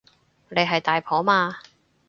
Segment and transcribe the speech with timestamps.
[0.49, 1.59] 你係大婆嘛